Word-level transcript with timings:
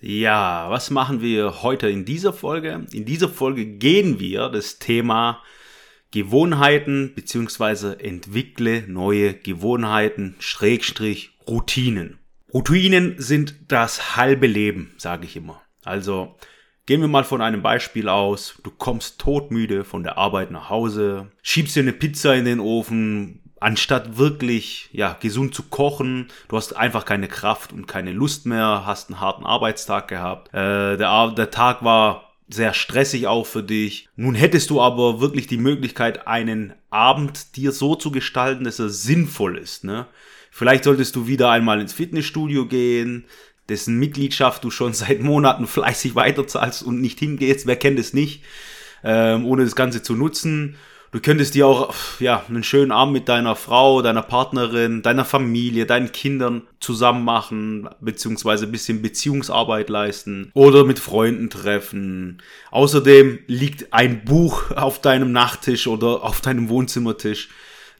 Ja, 0.00 0.70
was 0.70 0.90
machen 0.90 1.20
wir 1.22 1.64
heute 1.64 1.88
in 1.88 2.04
dieser 2.04 2.32
Folge? 2.32 2.86
In 2.92 3.04
dieser 3.04 3.28
Folge 3.28 3.66
gehen 3.66 4.20
wir 4.20 4.48
das 4.48 4.78
Thema 4.78 5.42
Gewohnheiten 6.12 7.14
beziehungsweise 7.16 7.98
entwickle 7.98 8.84
neue 8.86 9.34
Gewohnheiten, 9.34 10.36
Schrägstrich, 10.38 11.36
Routinen. 11.48 12.18
Routinen 12.54 13.16
sind 13.18 13.56
das 13.66 14.16
halbe 14.16 14.46
Leben, 14.46 14.94
sage 14.98 15.24
ich 15.24 15.34
immer. 15.34 15.60
Also 15.84 16.36
gehen 16.86 17.00
wir 17.00 17.08
mal 17.08 17.24
von 17.24 17.42
einem 17.42 17.62
Beispiel 17.62 18.08
aus. 18.08 18.60
Du 18.62 18.70
kommst 18.70 19.18
todmüde 19.20 19.82
von 19.82 20.04
der 20.04 20.16
Arbeit 20.16 20.52
nach 20.52 20.70
Hause, 20.70 21.32
schiebst 21.42 21.74
dir 21.74 21.80
eine 21.80 21.92
Pizza 21.92 22.36
in 22.36 22.44
den 22.44 22.60
Ofen, 22.60 23.47
anstatt 23.60 24.16
wirklich 24.18 24.88
ja 24.92 25.16
gesund 25.20 25.54
zu 25.54 25.64
kochen, 25.64 26.28
du 26.48 26.56
hast 26.56 26.76
einfach 26.76 27.04
keine 27.04 27.28
Kraft 27.28 27.72
und 27.72 27.86
keine 27.86 28.12
Lust 28.12 28.46
mehr, 28.46 28.84
hast 28.86 29.10
einen 29.10 29.20
harten 29.20 29.44
Arbeitstag 29.44 30.08
gehabt. 30.08 30.54
Äh, 30.54 30.96
der, 30.96 31.30
der 31.30 31.50
Tag 31.50 31.82
war 31.82 32.28
sehr 32.48 32.72
stressig 32.72 33.26
auch 33.26 33.46
für 33.46 33.62
dich. 33.62 34.08
Nun 34.16 34.34
hättest 34.34 34.70
du 34.70 34.80
aber 34.80 35.20
wirklich 35.20 35.46
die 35.46 35.58
Möglichkeit, 35.58 36.26
einen 36.26 36.72
Abend 36.90 37.56
dir 37.56 37.72
so 37.72 37.94
zu 37.94 38.10
gestalten, 38.10 38.64
dass 38.64 38.78
er 38.78 38.88
sinnvoll 38.88 39.58
ist. 39.58 39.84
Ne? 39.84 40.06
Vielleicht 40.50 40.84
solltest 40.84 41.14
du 41.14 41.26
wieder 41.26 41.50
einmal 41.50 41.80
ins 41.80 41.92
Fitnessstudio 41.92 42.66
gehen, 42.66 43.26
dessen 43.68 43.98
Mitgliedschaft 43.98 44.64
du 44.64 44.70
schon 44.70 44.92
seit 44.94 45.20
Monaten 45.20 45.66
fleißig 45.66 46.14
weiterzahlst 46.14 46.82
und 46.82 47.00
nicht 47.00 47.18
hingehst. 47.18 47.66
Wer 47.66 47.76
kennt 47.76 47.98
es 47.98 48.14
nicht, 48.14 48.42
ähm, 49.04 49.44
ohne 49.44 49.64
das 49.64 49.76
Ganze 49.76 50.02
zu 50.02 50.14
nutzen. 50.14 50.76
Du 51.10 51.20
könntest 51.20 51.54
dir 51.54 51.66
auch, 51.66 51.94
ja, 52.20 52.44
einen 52.48 52.62
schönen 52.62 52.92
Abend 52.92 53.14
mit 53.14 53.30
deiner 53.30 53.56
Frau, 53.56 54.02
deiner 54.02 54.20
Partnerin, 54.20 55.00
deiner 55.00 55.24
Familie, 55.24 55.86
deinen 55.86 56.12
Kindern 56.12 56.62
zusammen 56.80 57.24
machen, 57.24 57.88
beziehungsweise 58.00 58.66
ein 58.66 58.72
bisschen 58.72 59.00
Beziehungsarbeit 59.00 59.88
leisten 59.88 60.50
oder 60.52 60.84
mit 60.84 60.98
Freunden 60.98 61.48
treffen. 61.48 62.42
Außerdem 62.70 63.38
liegt 63.46 63.94
ein 63.94 64.22
Buch 64.26 64.70
auf 64.72 65.00
deinem 65.00 65.32
Nachttisch 65.32 65.86
oder 65.86 66.24
auf 66.24 66.42
deinem 66.42 66.68
Wohnzimmertisch, 66.68 67.48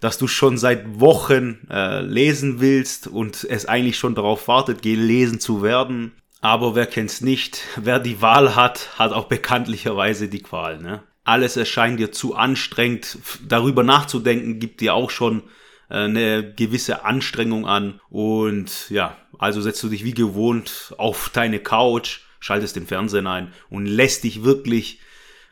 das 0.00 0.18
du 0.18 0.26
schon 0.26 0.58
seit 0.58 1.00
Wochen 1.00 1.66
äh, 1.70 2.02
lesen 2.02 2.60
willst 2.60 3.06
und 3.06 3.42
es 3.48 3.64
eigentlich 3.64 3.96
schon 3.96 4.16
darauf 4.16 4.48
wartet, 4.48 4.82
gelesen 4.82 5.40
zu 5.40 5.62
werden. 5.62 6.12
Aber 6.42 6.74
wer 6.74 6.86
kennt's 6.86 7.22
nicht? 7.22 7.62
Wer 7.76 8.00
die 8.00 8.20
Wahl 8.20 8.54
hat, 8.54 8.90
hat 8.98 9.12
auch 9.12 9.24
bekanntlicherweise 9.24 10.28
die 10.28 10.42
Qual, 10.42 10.78
ne? 10.78 11.02
Alles 11.28 11.56
erscheint 11.56 12.00
dir 12.00 12.10
zu 12.10 12.34
anstrengend. 12.34 13.18
Darüber 13.46 13.82
nachzudenken 13.82 14.58
gibt 14.58 14.80
dir 14.80 14.94
auch 14.94 15.10
schon 15.10 15.42
äh, 15.90 15.96
eine 15.96 16.54
gewisse 16.54 17.04
Anstrengung 17.04 17.66
an. 17.66 18.00
Und 18.08 18.88
ja, 18.90 19.16
also 19.38 19.60
setzt 19.60 19.82
du 19.82 19.88
dich 19.88 20.04
wie 20.04 20.14
gewohnt 20.14 20.94
auf 20.96 21.30
deine 21.32 21.58
Couch, 21.58 22.20
schaltest 22.40 22.76
den 22.76 22.86
Fernsehen 22.86 23.26
ein 23.26 23.52
und 23.68 23.86
lässt 23.86 24.24
dich 24.24 24.42
wirklich 24.42 25.00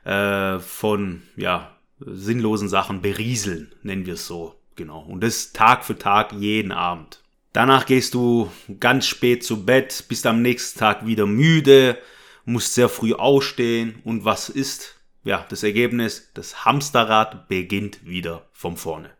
äh, 0.05 0.59
von 0.61 1.23
ja, 1.37 1.77
sinnlosen 2.01 2.69
Sachen 2.69 3.03
berieseln, 3.03 3.75
nennen 3.83 4.07
wir 4.07 4.15
es 4.15 4.27
so. 4.27 4.55
Genau. 4.77 5.01
Und 5.01 5.23
das 5.23 5.53
Tag 5.53 5.85
für 5.85 5.99
Tag, 5.99 6.33
jeden 6.33 6.73
Abend. 6.73 7.21
Danach 7.53 7.87
gehst 7.87 8.15
du 8.15 8.51
ganz 8.81 9.07
spät 9.07 9.45
zu 9.45 9.65
Bett, 9.65 10.05
bist 10.09 10.27
am 10.27 10.43
nächsten 10.43 10.79
Tag 10.79 11.07
wieder 11.07 11.27
müde, 11.27 11.99
musst 12.45 12.75
sehr 12.75 12.91
früh 12.91 13.15
aufstehen 13.15 14.01
und 14.05 14.25
was 14.25 14.51
ist? 14.51 14.96
Ja, 15.27 15.45
das 15.49 15.65
Ergebnis, 15.65 16.31
das 16.35 16.65
Hamsterrad 16.65 17.49
beginnt 17.49 18.07
wieder 18.07 18.49
von 18.53 18.77
vorne. 18.77 19.11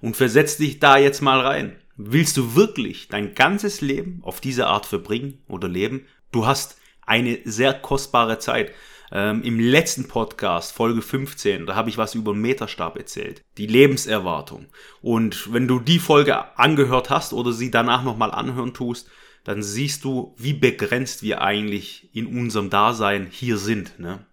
Und 0.00 0.14
versetz 0.14 0.58
dich 0.58 0.78
da 0.78 0.98
jetzt 0.98 1.22
mal 1.22 1.40
rein. 1.40 1.76
Willst 1.96 2.36
du 2.36 2.54
wirklich 2.54 3.08
dein 3.08 3.34
ganzes 3.34 3.80
Leben 3.80 4.20
auf 4.22 4.40
diese 4.40 4.66
Art 4.66 4.84
verbringen 4.84 5.42
oder 5.48 5.66
leben? 5.66 6.06
Du 6.32 6.46
hast 6.46 6.76
eine 7.06 7.38
sehr 7.44 7.72
kostbare 7.72 8.38
Zeit. 8.38 8.72
Ähm, 9.10 9.42
Im 9.42 9.58
letzten 9.58 10.06
Podcast, 10.06 10.74
Folge 10.74 11.00
15, 11.00 11.66
da 11.66 11.74
habe 11.74 11.88
ich 11.88 11.96
was 11.96 12.14
über 12.14 12.34
Meterstab 12.34 12.98
erzählt. 12.98 13.42
Die 13.56 13.66
Lebenserwartung. 13.66 14.66
Und 15.00 15.50
wenn 15.52 15.66
du 15.66 15.78
die 15.78 15.98
Folge 15.98 16.58
angehört 16.58 17.08
hast 17.08 17.32
oder 17.32 17.52
sie 17.52 17.70
danach 17.70 18.02
nochmal 18.02 18.32
anhören 18.32 18.74
tust, 18.74 19.08
dann 19.44 19.62
siehst 19.62 20.04
du, 20.04 20.34
wie 20.36 20.54
begrenzt 20.54 21.22
wir 21.22 21.40
eigentlich 21.40 22.10
in 22.12 22.26
unserem 22.26 22.68
Dasein 22.68 23.28
hier 23.30 23.56
sind. 23.56 23.98
Ne? 23.98 24.26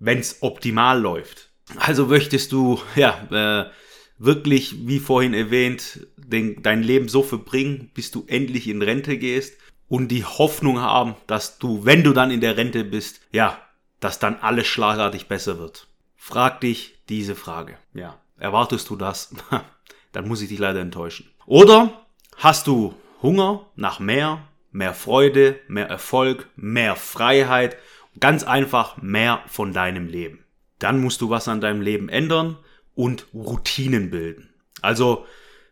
Wenn 0.00 0.18
es 0.18 0.38
optimal 0.40 1.00
läuft. 1.00 1.50
Also 1.76 2.06
möchtest 2.06 2.50
du 2.50 2.80
ja 2.96 3.28
äh, 3.30 3.70
wirklich, 4.18 4.88
wie 4.88 4.98
vorhin 4.98 5.34
erwähnt, 5.34 6.06
den, 6.16 6.62
dein 6.62 6.82
Leben 6.82 7.08
so 7.08 7.22
verbringen, 7.22 7.90
bis 7.94 8.10
du 8.10 8.24
endlich 8.26 8.66
in 8.66 8.82
Rente 8.82 9.18
gehst 9.18 9.54
und 9.88 10.08
die 10.08 10.24
Hoffnung 10.24 10.80
haben, 10.80 11.14
dass 11.26 11.58
du, 11.58 11.84
wenn 11.84 12.02
du 12.02 12.12
dann 12.12 12.30
in 12.30 12.40
der 12.40 12.56
Rente 12.56 12.84
bist, 12.84 13.20
ja, 13.30 13.60
dass 14.00 14.18
dann 14.18 14.36
alles 14.36 14.66
schlagartig 14.66 15.28
besser 15.28 15.58
wird. 15.58 15.86
Frag 16.16 16.60
dich 16.60 16.98
diese 17.08 17.36
Frage. 17.36 17.76
Ja, 17.94 18.20
erwartest 18.38 18.88
du 18.90 18.96
das? 18.96 19.34
dann 20.12 20.28
muss 20.28 20.42
ich 20.42 20.48
dich 20.48 20.58
leider 20.58 20.80
enttäuschen. 20.80 21.30
Oder 21.46 22.06
hast 22.36 22.66
du 22.66 22.94
Hunger 23.22 23.66
nach 23.76 24.00
mehr, 24.00 24.46
mehr 24.72 24.94
Freude, 24.94 25.58
mehr 25.68 25.88
Erfolg, 25.88 26.48
mehr 26.56 26.96
Freiheit 26.96 27.76
Ganz 28.20 28.44
einfach 28.44 29.00
mehr 29.02 29.42
von 29.46 29.72
deinem 29.72 30.06
Leben. 30.06 30.44
Dann 30.78 31.00
musst 31.00 31.20
du 31.20 31.30
was 31.30 31.48
an 31.48 31.60
deinem 31.60 31.80
Leben 31.80 32.08
ändern 32.08 32.58
und 32.94 33.26
Routinen 33.34 34.10
bilden. 34.10 34.50
Also 34.82 35.26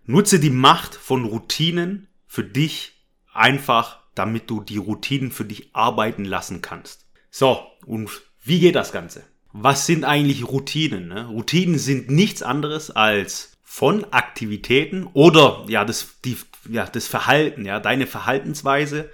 nutze 0.04 0.41
die 0.41 0.50
Macht 0.50 0.94
von 0.94 1.25
Routinen 1.25 2.08
für 2.26 2.44
dich 2.44 2.94
einfach, 3.32 4.00
damit 4.14 4.50
du 4.50 4.60
die 4.62 4.78
Routinen 4.78 5.31
für 5.31 5.44
dich 5.44 5.70
arbeiten 5.75 6.25
lassen 6.25 6.62
kannst. 6.62 7.06
So, 7.31 7.60
und 7.87 8.10
wie 8.42 8.60
geht 8.60 8.75
das 8.75 8.92
Ganze? 8.92 9.25
Was 9.53 9.87
sind 9.87 10.04
eigentlich 10.04 10.47
Routinen? 10.48 11.08
Ne? 11.08 11.26
Routinen 11.26 11.78
sind 11.78 12.10
nichts 12.10 12.42
anderes 12.42 12.91
als 12.91 13.53
von 13.62 14.04
Aktivitäten 14.12 15.06
oder 15.12 15.64
ja 15.69 15.84
das, 15.84 16.20
die, 16.25 16.37
ja, 16.69 16.87
das 16.87 17.06
Verhalten, 17.06 17.64
ja, 17.64 17.81
deine 17.81 18.06
Verhaltensweise 18.06 19.10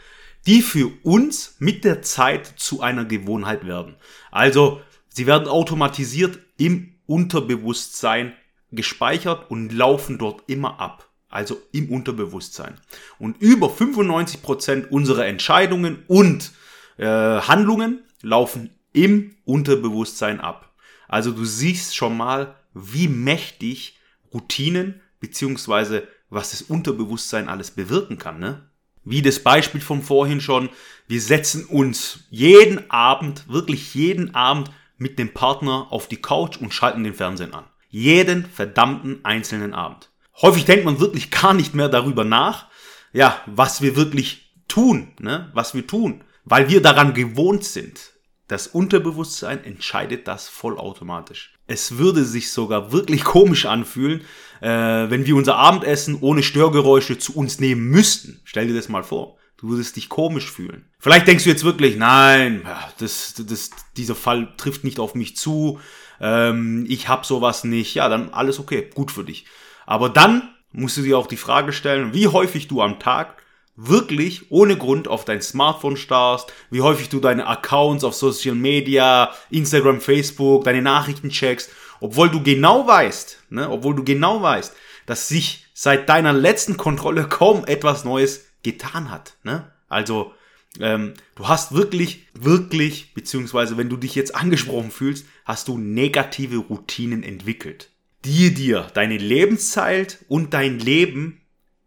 die 0.47 0.63
für 0.63 0.93
uns 1.03 1.57
mit 1.59 1.85
der 1.85 2.03
Zeit 2.03 2.47
zu 2.57 2.81
einer 2.81 3.05
Gewohnheit 3.05 3.67
werden. 3.67 3.97
Also 4.31 4.81
sie 5.09 5.27
werden 5.27 5.49
automatisiert 5.49 6.39
im 6.57 6.95
Unterbewusstsein 7.07 8.35
gespeichert 8.71 9.51
und 9.51 9.73
laufen 9.73 10.19
dort 10.19 10.43
immer 10.49 10.81
ab. 10.81 11.09
Also 11.29 11.61
im 11.73 11.91
Unterbewusstsein. 11.91 12.81
Und 13.19 13.41
über 13.41 13.69
95 13.69 14.43
Prozent 14.43 14.93
unserer 14.93 15.27
Entscheidungen 15.27 16.05
und 16.07 16.53
äh, 16.97 17.07
Handlungen 17.07 18.05
laufen 18.23 18.71
im 18.93 19.35
Unterbewusstsein 19.45 20.41
ab. 20.41 20.73
Also 21.09 21.33
du 21.33 21.45
siehst 21.45 21.97
schon 21.97 22.17
mal, 22.17 22.55
wie 22.73 23.09
mächtig 23.09 23.99
Routinen 24.33 25.01
beziehungsweise 25.19 26.07
was 26.31 26.53
das 26.53 26.63
Unterbewusstsein 26.63 27.49
alles 27.49 27.73
bewirken 27.73 28.19
kann. 28.19 28.39
Ne? 28.39 28.69
Wie 29.05 29.23
das 29.23 29.41
Beispiel 29.41 29.81
von 29.81 30.03
vorhin 30.03 30.41
schon, 30.41 30.71
wir 31.07 31.21
setzen 31.21 31.67
uns 31.67 32.21
jeden 32.31 32.91
Abend, 32.91 33.49
wirklich 33.49 33.95
jeden 33.95 34.35
Abend 34.35 34.71
mit 34.97 35.19
dem 35.19 35.35
Partner 35.35 35.89
auf 35.91 36.09
die 36.09 36.21
Couch 36.21 36.57
und 36.57 36.73
schalten 36.73 37.05
den 37.05 37.15
Fernsehen 37.15 37.53
an. 37.53 37.65
Jeden 37.89 38.47
verdammten 38.47 39.25
einzelnen 39.25 39.75
Abend. 39.75 40.11
Häufig 40.41 40.65
denkt 40.65 40.85
man 40.85 41.01
wirklich 41.01 41.31
gar 41.31 41.55
nicht 41.55 41.75
mehr 41.75 41.89
darüber 41.89 42.25
nach, 42.25 42.69
ja, 43.13 43.41
was 43.47 43.83
wir 43.83 43.97
wirklich 43.97 44.53
tun, 44.67 45.13
ne, 45.21 45.51
was 45.55 45.75
wir 45.75 45.87
tun, 45.87 46.25
weil 46.45 46.69
wir 46.69 46.83
daran 46.83 47.15
gewohnt 47.15 47.65
sind. 47.65 48.13
Das 48.49 48.67
Unterbewusstsein 48.67 49.63
entscheidet 49.65 50.27
das 50.27 50.49
vollautomatisch. 50.49 51.54
Es 51.67 51.97
würde 51.97 52.25
sich 52.25 52.51
sogar 52.51 52.93
wirklich 52.93 53.25
komisch 53.25 53.67
anfühlen, 53.67 54.23
äh, 54.61 54.69
wenn 54.69 55.27
wir 55.27 55.37
unser 55.37 55.57
Abendessen 55.57 56.19
ohne 56.21 56.43
Störgeräusche 56.43 57.19
zu 57.19 57.35
uns 57.35 57.59
nehmen 57.59 57.89
müssten. 57.89 58.41
Stell 58.45 58.67
dir 58.67 58.75
das 58.75 58.89
mal 58.89 59.03
vor. 59.03 59.39
Du 59.57 59.71
würdest 59.71 59.97
dich 59.97 60.09
komisch 60.09 60.51
fühlen. 60.51 60.85
Vielleicht 60.99 61.27
denkst 61.27 61.45
du 61.45 61.51
jetzt 61.51 61.65
wirklich, 61.65 61.97
nein, 61.97 62.67
das, 62.99 63.35
das, 63.47 63.71
dieser 63.97 64.15
Fall 64.15 64.53
trifft 64.59 64.85
nicht 64.85 64.99
auf 64.99 65.15
mich 65.15 65.37
zu. 65.37 65.81
Ähm, 66.21 66.85
ich 66.89 67.09
habe 67.09 67.25
sowas 67.25 67.65
nicht. 67.65 67.95
Ja, 67.95 68.09
dann 68.09 68.35
alles 68.35 68.59
okay, 68.59 68.91
gut 68.93 69.11
für 69.11 69.25
dich. 69.25 69.47
Aber 69.87 70.11
dann 70.11 70.55
musst 70.73 70.97
du 70.99 71.03
dir 71.03 71.17
auch 71.17 71.29
die 71.29 71.37
Frage 71.37 71.73
stellen, 71.73 72.13
wie 72.13 72.29
häufig 72.29 72.69
du 72.69 72.83
am 72.83 72.99
Tag 72.99 73.43
wirklich 73.77 74.51
ohne 74.51 74.77
Grund 74.77 75.09
auf 75.09 75.25
dein 75.25 75.43
Smartphone 75.43 75.97
starrst, 75.97 76.53
wie 76.71 76.81
häufig 76.81 77.09
du 77.09 77.21
deine 77.21 77.47
Accounts 77.47 78.05
auf 78.05 78.15
Social 78.15 78.55
Media, 78.55 79.33
Instagram, 79.51 80.01
Facebook, 80.01 80.65
deine 80.65 80.83
Nachrichten 80.83 81.31
checkst, 81.31 81.71
obwohl 82.01 82.31
du 82.31 82.43
genau 82.43 82.87
weißt, 82.87 83.45
ne, 83.51 83.69
obwohl 83.71 83.97
du 83.97 84.05
genau 84.05 84.43
weißt, 84.43 84.75
dass 85.07 85.29
sich 85.29 85.67
seit 85.75 86.09
deiner 86.09 86.33
letzten 86.33 86.77
Kontrolle 86.77 87.27
kaum 87.29 87.65
etwas 87.65 88.05
Neues 88.05 88.47
getan 88.63 89.11
hat. 89.11 89.37
Ne? 89.43 89.71
Also 89.89 90.33
ähm, 90.81 91.15
du 91.35 91.49
hast 91.49 91.75
wirklich, 91.75 92.27
wirklich, 92.33 93.15
beziehungsweise 93.15 93.77
wenn 93.77 93.89
du 93.89 93.97
dich 93.97 94.15
jetzt 94.15 94.35
angesprochen 94.35 94.91
fühlst, 94.91 95.27
hast 95.45 95.69
du 95.69 95.79
negative 95.79 96.57
Routinen 96.57 97.23
entwickelt, 97.23 97.91
die 98.25 98.55
dir 98.55 98.89
deine 98.95 99.19
Lebenszeit 99.19 100.19
und 100.29 100.55
dein 100.55 100.79
Leben 100.79 101.41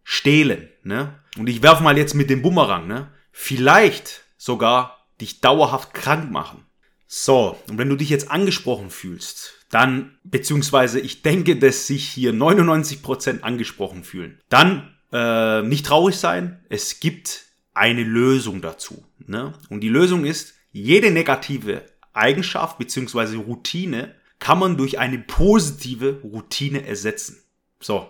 stehlen. 0.04 0.68
Ne? 0.88 1.14
Und 1.36 1.48
ich 1.48 1.62
werfe 1.62 1.82
mal 1.82 1.98
jetzt 1.98 2.14
mit 2.14 2.30
dem 2.30 2.40
Bumerang, 2.40 2.88
ne? 2.88 3.08
vielleicht 3.30 4.24
sogar 4.38 5.06
dich 5.20 5.42
dauerhaft 5.42 5.92
krank 5.92 6.30
machen. 6.30 6.64
So, 7.06 7.58
und 7.68 7.76
wenn 7.76 7.90
du 7.90 7.96
dich 7.96 8.08
jetzt 8.08 8.30
angesprochen 8.30 8.88
fühlst, 8.88 9.52
dann, 9.70 10.18
beziehungsweise 10.24 10.98
ich 10.98 11.20
denke, 11.20 11.56
dass 11.56 11.86
sich 11.86 12.08
hier 12.08 12.32
99% 12.32 13.42
angesprochen 13.42 14.02
fühlen, 14.02 14.40
dann 14.48 14.94
äh, 15.12 15.60
nicht 15.60 15.84
traurig 15.84 16.16
sein, 16.16 16.64
es 16.70 17.00
gibt 17.00 17.44
eine 17.74 18.02
Lösung 18.02 18.62
dazu. 18.62 19.04
Ne? 19.26 19.52
Und 19.68 19.80
die 19.80 19.90
Lösung 19.90 20.24
ist, 20.24 20.54
jede 20.72 21.10
negative 21.10 21.84
Eigenschaft 22.14 22.78
beziehungsweise 22.78 23.36
Routine 23.36 24.14
kann 24.38 24.58
man 24.58 24.78
durch 24.78 24.98
eine 24.98 25.18
positive 25.18 26.20
Routine 26.22 26.86
ersetzen. 26.86 27.42
So, 27.78 28.08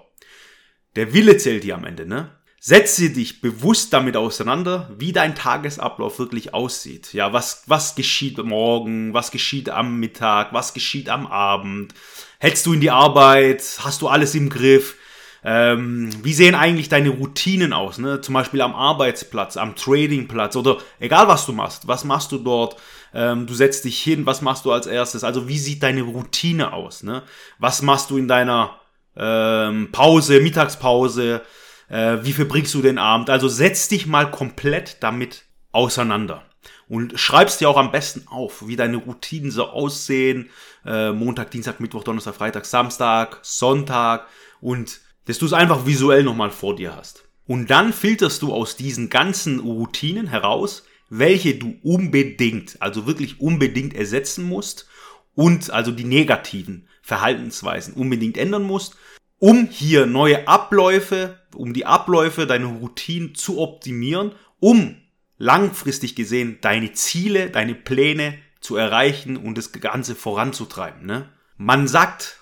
der 0.94 1.12
Wille 1.12 1.38
zählt 1.38 1.64
hier 1.64 1.74
am 1.74 1.84
Ende, 1.84 2.06
ne? 2.06 2.38
Setze 2.60 3.10
dich 3.10 3.40
bewusst 3.40 3.92
damit 3.92 4.16
auseinander, 4.16 4.90
wie 4.98 5.12
dein 5.12 5.36
Tagesablauf 5.36 6.18
wirklich 6.18 6.54
aussieht. 6.54 7.12
Ja, 7.12 7.32
was, 7.32 7.62
was 7.66 7.94
geschieht 7.94 8.42
morgen, 8.42 9.14
was 9.14 9.30
geschieht 9.30 9.70
am 9.70 10.00
Mittag, 10.00 10.52
was 10.52 10.74
geschieht 10.74 11.08
am 11.08 11.28
Abend? 11.28 11.94
Hältst 12.40 12.66
du 12.66 12.72
in 12.72 12.80
die 12.80 12.90
Arbeit? 12.90 13.62
Hast 13.84 14.02
du 14.02 14.08
alles 14.08 14.34
im 14.34 14.48
Griff? 14.48 14.96
Ähm, 15.44 16.10
wie 16.24 16.32
sehen 16.32 16.56
eigentlich 16.56 16.88
deine 16.88 17.10
Routinen 17.10 17.72
aus? 17.72 17.98
Ne? 17.98 18.20
Zum 18.22 18.34
Beispiel 18.34 18.60
am 18.60 18.74
Arbeitsplatz, 18.74 19.56
am 19.56 19.76
Tradingplatz 19.76 20.56
oder 20.56 20.78
egal 20.98 21.28
was 21.28 21.46
du 21.46 21.52
machst. 21.52 21.86
Was 21.86 22.02
machst 22.02 22.32
du 22.32 22.38
dort? 22.38 22.76
Ähm, 23.14 23.46
du 23.46 23.54
setzt 23.54 23.84
dich 23.84 24.00
hin, 24.00 24.26
was 24.26 24.42
machst 24.42 24.64
du 24.64 24.72
als 24.72 24.88
erstes? 24.88 25.22
Also 25.22 25.46
wie 25.46 25.58
sieht 25.58 25.84
deine 25.84 26.02
Routine 26.02 26.72
aus? 26.72 27.04
Ne? 27.04 27.22
Was 27.60 27.82
machst 27.82 28.10
du 28.10 28.18
in 28.18 28.26
deiner 28.26 28.80
ähm, 29.16 29.90
Pause, 29.92 30.40
Mittagspause? 30.40 31.42
Äh, 31.88 32.18
wie 32.22 32.32
verbringst 32.32 32.74
du 32.74 32.82
den 32.82 32.98
Abend? 32.98 33.30
Also 33.30 33.48
setz 33.48 33.88
dich 33.88 34.06
mal 34.06 34.30
komplett 34.30 34.98
damit 35.00 35.44
auseinander 35.72 36.44
und 36.88 37.18
schreibst 37.18 37.60
dir 37.60 37.68
auch 37.68 37.76
am 37.76 37.92
besten 37.92 38.26
auf, 38.28 38.66
wie 38.66 38.76
deine 38.76 38.96
Routinen 38.96 39.50
so 39.50 39.66
aussehen. 39.66 40.50
Äh, 40.84 41.12
Montag, 41.12 41.50
Dienstag, 41.50 41.80
Mittwoch, 41.80 42.04
Donnerstag, 42.04 42.34
Freitag, 42.34 42.64
Samstag, 42.64 43.38
Sonntag 43.42 44.26
und 44.60 45.00
dass 45.26 45.38
du 45.38 45.46
es 45.46 45.52
einfach 45.52 45.86
visuell 45.86 46.22
nochmal 46.22 46.50
vor 46.50 46.74
dir 46.74 46.96
hast. 46.96 47.24
Und 47.46 47.70
dann 47.70 47.92
filterst 47.92 48.42
du 48.42 48.52
aus 48.52 48.76
diesen 48.76 49.08
ganzen 49.08 49.60
Routinen 49.60 50.26
heraus, 50.26 50.84
welche 51.10 51.54
du 51.54 51.78
unbedingt, 51.82 52.80
also 52.80 53.06
wirklich 53.06 53.40
unbedingt 53.40 53.94
ersetzen 53.94 54.44
musst 54.44 54.86
und 55.34 55.70
also 55.70 55.90
die 55.90 56.04
negativen 56.04 56.88
Verhaltensweisen 57.02 57.94
unbedingt 57.94 58.36
ändern 58.36 58.64
musst, 58.64 58.96
um 59.38 59.68
hier 59.68 60.06
neue 60.06 60.48
Abläufe, 60.48 61.38
um 61.54 61.72
die 61.72 61.86
Abläufe, 61.86 62.46
deine 62.46 62.66
Routinen 62.66 63.34
zu 63.34 63.58
optimieren, 63.58 64.32
um 64.60 64.96
langfristig 65.38 66.14
gesehen 66.14 66.58
deine 66.60 66.92
Ziele, 66.92 67.50
deine 67.50 67.74
Pläne 67.74 68.38
zu 68.60 68.76
erreichen 68.76 69.36
und 69.36 69.56
das 69.56 69.72
Ganze 69.72 70.14
voranzutreiben. 70.14 71.06
Ne? 71.06 71.28
Man 71.56 71.86
sagt 71.86 72.40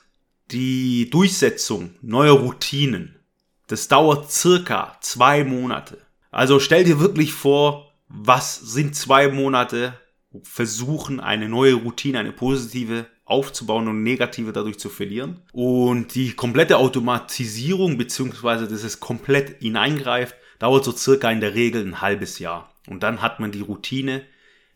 die 0.51 1.11
Durchsetzung 1.11 1.95
neuer 2.01 2.39
Routinen, 2.39 3.17
das 3.67 3.89
dauert 3.89 4.31
circa 4.31 4.97
zwei 5.01 5.45
Monate. 5.45 5.99
Also 6.31 6.61
stell 6.61 6.85
dir 6.85 7.01
wirklich 7.01 7.33
vor, 7.33 7.93
was 8.09 8.57
sind 8.57 8.95
zwei 8.95 9.29
Monate 9.29 9.99
versuchen, 10.45 11.21
eine 11.21 11.49
neue 11.49 11.75
Routine, 11.75 12.19
eine 12.19 12.33
positive 12.33 13.07
aufzubauen 13.25 13.89
und 13.89 14.03
negative 14.03 14.53
dadurch 14.53 14.79
zu 14.79 14.89
verlieren. 14.89 15.41
Und 15.53 16.15
die 16.15 16.33
komplette 16.33 16.79
Automatisierung, 16.79 17.99
beziehungsweise 17.99 18.69
dass 18.69 18.85
es 18.85 19.01
komplett 19.01 19.61
hineingreift, 19.61 20.37
dauert 20.59 20.85
so 20.85 20.93
circa 20.93 21.31
in 21.31 21.41
der 21.41 21.55
Regel 21.55 21.85
ein 21.85 22.01
halbes 22.01 22.39
Jahr. 22.39 22.73
Und 22.87 23.03
dann 23.03 23.21
hat 23.23 23.41
man 23.41 23.53
die 23.53 23.61
Routine, 23.61 24.23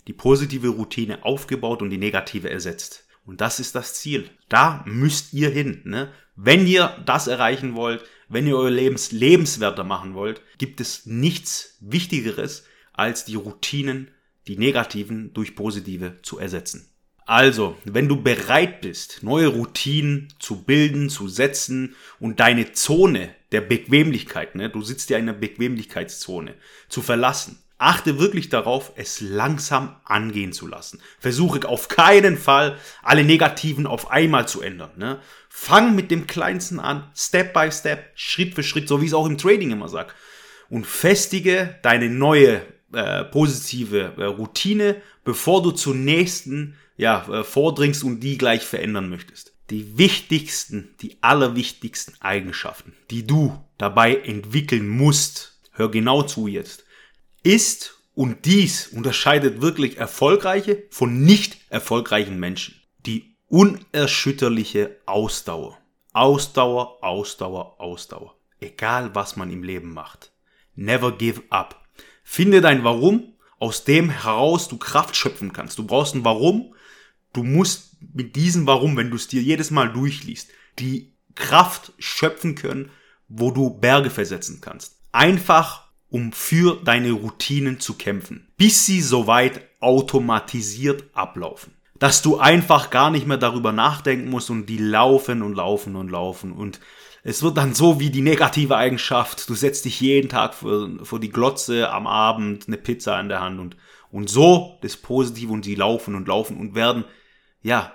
die 0.09 0.12
positive 0.12 0.69
Routine 0.69 1.25
aufgebaut 1.25 1.81
und 1.81 1.91
die 1.91 1.99
negative 1.99 2.51
ersetzt. 2.51 3.06
Und 3.25 3.41
das 3.41 3.61
ist 3.61 3.75
das 3.75 3.95
Ziel. 3.95 4.29
Da 4.49 4.83
müsst 4.87 5.33
ihr 5.33 5.51
hin. 5.51 5.83
Ne? 5.85 6.11
Wenn 6.35 6.67
ihr 6.67 6.97
das 7.06 7.29
erreichen 7.29 7.77
wollt, 7.77 8.03
wenn 8.29 8.47
ihr 8.47 8.56
euer 8.56 8.71
Lebens 8.71 9.13
lebenswerter 9.13 9.85
machen 9.85 10.15
wollt, 10.15 10.43
gibt 10.59 10.81
es 10.81 11.06
nichts 11.06 11.77
Wichtigeres, 11.81 12.65
als 12.93 13.25
die 13.25 13.37
Routinen, 13.37 14.11
die 14.47 14.59
negativen, 14.59 15.33
durch 15.33 15.55
positive 15.55 16.23
zu 16.23 16.39
ersetzen. 16.39 16.91
Also, 17.27 17.77
wenn 17.85 18.09
du 18.09 18.21
bereit 18.21 18.81
bist, 18.81 19.23
neue 19.23 19.47
Routinen 19.47 20.33
zu 20.41 20.65
bilden, 20.65 21.09
zu 21.11 21.29
setzen 21.29 21.95
und 22.19 22.41
deine 22.41 22.73
Zone 22.73 23.35
der 23.53 23.61
Bequemlichkeit, 23.61 24.57
ne, 24.57 24.69
du 24.69 24.83
sitzt 24.83 25.11
ja 25.11 25.19
in 25.19 25.29
einer 25.29 25.39
Bequemlichkeitszone, 25.39 26.55
zu 26.89 27.03
verlassen, 27.03 27.59
achte 27.81 28.19
wirklich 28.19 28.49
darauf, 28.49 28.93
es 28.97 29.21
langsam 29.21 29.97
angehen 30.05 30.53
zu 30.53 30.67
lassen. 30.67 31.01
Versuche 31.19 31.67
auf 31.69 31.89
keinen 31.89 32.37
Fall, 32.37 32.77
alle 33.03 33.25
Negativen 33.25 33.87
auf 33.87 34.11
einmal 34.11 34.47
zu 34.47 34.61
ändern. 34.61 34.91
Ne? 34.97 35.21
Fang 35.49 35.95
mit 35.95 36.11
dem 36.11 36.27
Kleinsten 36.27 36.79
an, 36.79 37.11
Step 37.17 37.55
by 37.55 37.73
Step, 37.73 38.11
Schritt 38.15 38.55
für 38.55 38.63
Schritt, 38.63 38.87
so 38.87 39.01
wie 39.01 39.07
ich 39.07 39.13
es 39.13 39.15
auch 39.15 39.27
im 39.27 39.39
Trading 39.39 39.71
immer 39.71 39.89
sage. 39.89 40.13
Und 40.69 40.87
festige 40.87 41.79
deine 41.83 42.11
neue 42.11 42.63
äh, 42.93 43.25
positive 43.25 44.15
äh, 44.17 44.25
Routine, 44.25 45.01
bevor 45.25 45.63
du 45.63 45.71
zur 45.71 45.95
nächsten 45.95 46.77
ja, 46.97 47.27
äh, 47.29 47.45
vordringst 47.45 48.05
und 48.05 48.21
die 48.21 48.37
gleich 48.39 48.63
verändern 48.63 49.09
möchtest. 49.09 49.55
Die 49.71 49.97
wichtigsten, 49.97 50.95
die 51.01 51.23
allerwichtigsten 51.23 52.15
Eigenschaften, 52.21 52.95
die 53.11 53.27
du 53.27 53.59
dabei 53.79 54.17
entwickeln 54.17 54.89
musst, 54.89 55.61
hör 55.73 55.91
genau 55.91 56.23
zu 56.23 56.49
jetzt, 56.49 56.85
ist 57.43 58.01
und 58.15 58.45
dies 58.45 58.89
unterscheidet 58.89 59.63
wirklich 59.63 59.97
erfolgreiche 59.97 60.83
von 60.91 61.23
nicht 61.23 61.57
erfolgreichen 61.71 62.39
Menschen. 62.39 62.75
Die 63.07 63.37
unerschütterliche 63.47 64.97
Ausdauer. 65.07 65.79
Ausdauer, 66.13 67.03
Ausdauer, 67.03 67.81
Ausdauer. 67.81 68.37
Egal 68.61 69.15
was 69.15 69.37
man 69.37 69.51
im 69.51 69.63
Leben 69.63 69.94
macht. 69.94 70.32
Never 70.75 71.13
give 71.13 71.43
up. 71.51 71.80
Finde 72.32 72.60
dein 72.60 72.84
Warum, 72.84 73.34
aus 73.58 73.82
dem 73.82 74.08
heraus 74.08 74.69
du 74.69 74.79
Kraft 74.79 75.17
schöpfen 75.17 75.53
kannst. 75.53 75.77
Du 75.81 75.84
brauchst 75.84 76.15
ein 76.15 76.25
Warum. 76.25 76.77
Du 77.32 77.43
musst 77.43 77.96
mit 78.15 78.37
diesem 78.37 78.69
Warum, 78.69 78.96
wenn 78.96 79.10
du 79.10 79.17
es 79.17 79.27
dir 79.27 79.43
jedes 79.43 79.72
Mal 79.72 79.93
durchliest, 79.93 80.49
die 80.79 81.13
Kraft 81.34 81.93
schöpfen 81.99 82.55
können, 82.55 82.93
wo 83.27 83.51
du 83.51 83.70
Berge 83.70 84.10
versetzen 84.10 84.60
kannst. 84.60 85.01
Einfach 85.10 85.89
um 86.08 86.31
für 86.32 86.81
deine 86.84 87.10
Routinen 87.10 87.81
zu 87.81 87.94
kämpfen, 87.94 88.46
bis 88.56 88.87
sie 88.87 89.01
soweit 89.01 89.63
automatisiert 89.81 91.10
ablaufen. 91.15 91.75
Dass 92.01 92.23
du 92.23 92.39
einfach 92.39 92.91
gar 92.91 93.13
nicht 93.13 93.29
mehr 93.29 93.37
darüber 93.37 93.71
nachdenken 93.71 94.29
musst 94.29 94.51
und 94.51 94.67
die 94.67 94.79
laufen 94.79 95.43
und 95.43 95.55
laufen 95.55 95.95
und 95.95 96.11
laufen 96.11 96.51
und 96.51 96.81
es 97.23 97.43
wird 97.43 97.57
dann 97.57 97.75
so 97.75 98.01
wie 98.01 98.11
die 98.11 98.23
negative 98.23 98.77
Eigenschaft, 98.77 99.49
du 99.49 99.55
setzt 99.55 99.85
dich 99.85 100.01
jeden 100.01 100.29
Tag 100.29 100.55
vor, 100.55 100.89
vor 101.03 101.21
die 101.21 101.29
Glotze 101.29 101.91
am 101.91 102.07
Abend, 102.07 102.67
eine 102.67 102.79
Pizza 102.79 103.21
in 103.21 103.29
der 103.29 103.41
Hand 103.41 103.61
und, 103.61 103.77
und 104.11 104.31
so 104.31 104.79
das 104.83 104.97
Positive 104.97 105.53
und 105.53 105.65
sie 105.65 105.75
laufen 105.75 106.15
und 106.15 106.27
laufen 106.27 106.59
und 106.59 106.75
werden, 106.75 107.05
ja, 107.63 107.93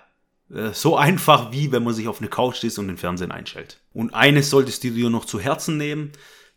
äh, 0.54 0.70
so 0.74 0.96
einfach 0.96 1.52
wie 1.52 1.72
wenn 1.72 1.84
man 1.84 1.94
sich 1.94 2.08
auf 2.08 2.20
eine 2.20 2.30
Couch 2.30 2.64
ist 2.64 2.78
und 2.78 2.88
den 2.88 2.98
Fernsehen 2.98 3.32
einschaltet. 3.32 3.82
Und 3.94 4.14
eines 4.14 4.50
solltest 4.50 4.84
du 4.84 4.92
dir 4.92 5.10
noch 5.10 5.26
zu 5.26 5.40
Herzen 5.40 5.78
nehmen, 5.78 6.12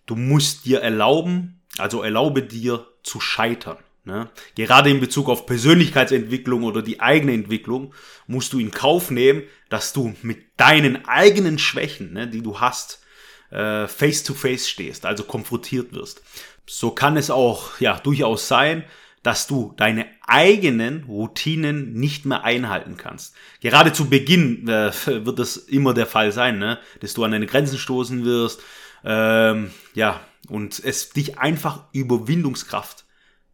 du 0.04 0.14
musst 0.14 0.66
dir 0.66 0.80
erlauben, 0.80 1.62
also 1.78 2.02
erlaube 2.02 2.42
dir 2.42 2.86
zu 3.02 3.20
scheitern. 3.20 3.78
Ne? 4.08 4.30
Gerade 4.56 4.90
in 4.90 5.00
Bezug 5.00 5.28
auf 5.28 5.44
Persönlichkeitsentwicklung 5.44 6.64
oder 6.64 6.80
die 6.80 7.00
eigene 7.00 7.34
Entwicklung 7.34 7.94
musst 8.26 8.54
du 8.54 8.58
in 8.58 8.70
Kauf 8.70 9.10
nehmen, 9.10 9.42
dass 9.68 9.92
du 9.92 10.14
mit 10.22 10.38
deinen 10.56 11.06
eigenen 11.06 11.58
Schwächen, 11.58 12.14
ne, 12.14 12.26
die 12.26 12.42
du 12.42 12.58
hast, 12.58 13.00
äh, 13.50 13.86
face 13.86 14.24
to 14.24 14.32
face 14.32 14.68
stehst, 14.68 15.04
also 15.04 15.24
konfrontiert 15.24 15.92
wirst. 15.92 16.22
So 16.66 16.90
kann 16.90 17.18
es 17.18 17.30
auch 17.30 17.78
ja 17.80 17.98
durchaus 17.98 18.48
sein, 18.48 18.82
dass 19.22 19.46
du 19.46 19.74
deine 19.76 20.06
eigenen 20.26 21.04
Routinen 21.04 21.92
nicht 21.92 22.24
mehr 22.24 22.44
einhalten 22.44 22.96
kannst. 22.96 23.34
Gerade 23.60 23.92
zu 23.92 24.08
Beginn 24.08 24.66
äh, 24.68 24.90
wird 25.06 25.38
das 25.38 25.58
immer 25.58 25.92
der 25.92 26.06
Fall 26.06 26.32
sein, 26.32 26.58
ne? 26.58 26.78
dass 27.00 27.12
du 27.12 27.24
an 27.24 27.32
deine 27.32 27.46
Grenzen 27.46 27.78
stoßen 27.78 28.24
wirst, 28.24 28.62
Ähm, 29.04 29.70
ja, 29.94 30.20
und 30.48 30.82
es 30.84 31.10
dich 31.10 31.38
einfach 31.38 31.84
Überwindungskraft 31.92 33.04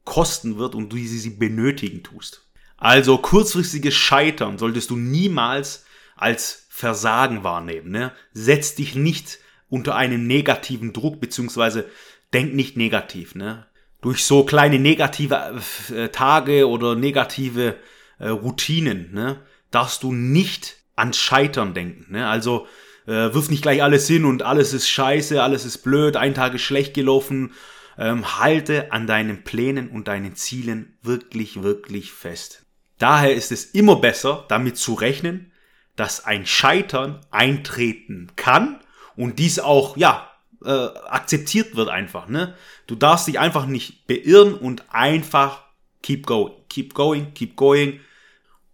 kosten 0.04 0.58
wird 0.58 0.75
und 0.75 0.92
du 0.92 0.96
sie 0.96 1.30
benötigen 1.30 2.02
tust. 2.02 2.46
Also 2.76 3.18
kurzfristiges 3.18 3.94
Scheitern 3.94 4.58
solltest 4.58 4.90
du 4.90 4.96
niemals 4.96 5.84
als 6.16 6.66
Versagen 6.68 7.44
wahrnehmen. 7.44 7.90
Ne? 7.90 8.12
Setz 8.32 8.75
dich 8.75 8.94
nicht 8.94 9.38
unter 9.68 9.96
einem 9.96 10.26
negativen 10.26 10.92
Druck, 10.92 11.20
beziehungsweise 11.20 11.88
denk 12.32 12.54
nicht 12.54 12.76
negativ. 12.76 13.34
Ne? 13.34 13.66
Durch 14.02 14.25
so 14.25 14.44
kleine 14.44 14.78
negative 14.78 15.61
äh, 15.94 16.08
Tage 16.08 16.68
oder 16.68 16.94
negative 16.94 17.76
äh, 18.18 18.28
Routinen 18.28 19.12
ne, 19.14 19.40
darfst 19.70 20.02
du 20.02 20.12
nicht 20.12 20.76
ans 20.96 21.18
Scheitern 21.18 21.75
denken. 21.75 22.12
Ne? 22.12 22.28
Also 22.28 22.66
äh, 23.06 23.32
wirf 23.34 23.50
nicht 23.50 23.62
gleich 23.62 23.82
alles 23.82 24.06
hin 24.06 24.25
und 24.25 24.42
alles 24.42 24.73
ist 24.73 24.88
scheiße, 24.88 25.42
alles 25.42 25.64
ist 25.64 25.78
blöd, 25.78 26.16
ein 26.16 26.34
Tag 26.34 26.54
ist 26.54 26.62
schlecht 26.62 26.94
gelaufen. 26.94 27.52
Ähm, 27.97 28.39
halte 28.39 28.93
an 28.93 29.07
deinen 29.07 29.45
Plänen 29.45 29.89
und 29.89 30.09
deinen 30.09 30.35
Zielen 30.35 30.97
wirklich, 31.03 31.63
wirklich 31.63 32.13
fest. 32.13 32.65
Daher 32.99 33.35
ist 33.35 33.53
es 33.53 33.67
immer 33.67 33.97
besser, 33.97 34.45
damit 34.49 34.77
zu 34.77 34.95
rechnen, 34.95 35.53
dass 35.97 36.25
ein 36.25 36.47
Scheitern 36.47 37.21
eintreten 37.31 38.33
kann 38.37 38.81
und 39.17 39.39
dies 39.39 39.59
auch, 39.59 39.97
ja, 39.97 40.31
äh, 40.65 40.71
akzeptiert 40.71 41.77
wird 41.77 41.89
einfach. 41.89 42.29
Ne? 42.29 42.55
Du 42.87 42.95
darfst 42.95 43.29
dich 43.29 43.39
einfach 43.39 43.67
nicht 43.67 44.07
beirren 44.07 44.55
und 44.55 44.85
einfach 44.91 45.63
keep 46.03 46.27
going, 46.27 46.53
keep 46.69 46.95
going, 46.95 47.35
keep 47.35 47.57
going 47.57 48.01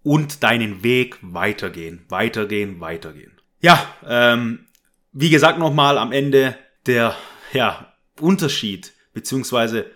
und 0.02 0.42
deinen 0.42 0.82
Weg 0.82 1.18
weitergehen, 1.20 2.04
weitergehen, 2.08 2.80
weitergehen. 2.80 3.32
Ja, 3.60 3.94
ähm, 4.06 4.66
wie 5.12 5.30
gesagt 5.30 5.58
nochmal 5.58 5.98
am 5.98 6.12
Ende 6.12 6.56
der 6.86 7.14
ja, 7.52 7.92
Unterschied 8.20 8.92
beziehungsweise 9.12 9.86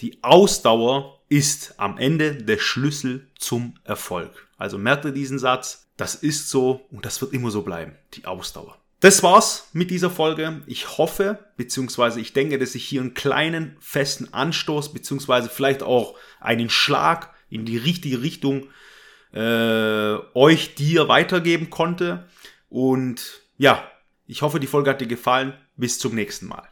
die 0.00 0.22
Ausdauer 0.22 1.22
ist 1.28 1.74
am 1.78 1.98
Ende 1.98 2.34
der 2.34 2.58
Schlüssel 2.58 3.30
zum 3.38 3.74
Erfolg. 3.84 4.48
Also 4.56 4.78
merke 4.78 5.12
diesen 5.12 5.38
Satz, 5.38 5.90
das 5.96 6.14
ist 6.14 6.50
so 6.50 6.86
und 6.90 7.04
das 7.04 7.20
wird 7.20 7.32
immer 7.32 7.50
so 7.50 7.62
bleiben, 7.62 7.96
die 8.14 8.24
Ausdauer. 8.24 8.78
Das 9.00 9.22
war's 9.24 9.68
mit 9.72 9.90
dieser 9.90 10.10
Folge. 10.10 10.62
Ich 10.66 10.96
hoffe, 10.96 11.44
beziehungsweise 11.56 12.20
ich 12.20 12.32
denke, 12.32 12.58
dass 12.58 12.76
ich 12.76 12.84
hier 12.84 13.00
einen 13.00 13.14
kleinen 13.14 13.76
festen 13.80 14.32
Anstoß, 14.32 14.92
beziehungsweise 14.92 15.48
vielleicht 15.48 15.82
auch 15.82 16.16
einen 16.38 16.70
Schlag 16.70 17.34
in 17.50 17.64
die 17.64 17.78
richtige 17.78 18.22
Richtung 18.22 18.68
äh, 19.32 20.16
euch 20.34 20.76
dir 20.76 21.08
weitergeben 21.08 21.68
konnte. 21.68 22.28
Und 22.68 23.42
ja, 23.58 23.90
ich 24.26 24.42
hoffe, 24.42 24.60
die 24.60 24.66
Folge 24.66 24.90
hat 24.90 25.00
dir 25.00 25.08
gefallen. 25.08 25.54
Bis 25.76 25.98
zum 25.98 26.14
nächsten 26.14 26.46
Mal. 26.46 26.71